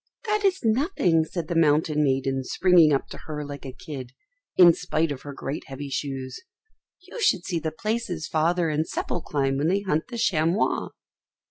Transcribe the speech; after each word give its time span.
"That 0.25 0.43
is 0.43 0.61
nothing," 0.63 1.25
said 1.25 1.47
the 1.47 1.53
mountain 1.55 2.03
maiden 2.03 2.43
springing 2.43 2.91
up 2.91 3.05
to 3.09 3.19
her 3.27 3.45
like 3.45 3.67
a 3.67 3.71
kid, 3.71 4.13
in 4.57 4.73
spite 4.73 5.11
of 5.11 5.21
her 5.21 5.31
great 5.31 5.65
heavy 5.67 5.89
shoes; 5.89 6.39
"you 7.01 7.21
should 7.21 7.45
see 7.45 7.59
the 7.59 7.69
places 7.71 8.25
Father 8.25 8.67
and 8.69 8.87
Seppel 8.87 9.21
climb 9.23 9.59
when 9.59 9.67
they 9.67 9.81
hunt 9.81 10.07
the 10.07 10.17
chamois." 10.17 10.89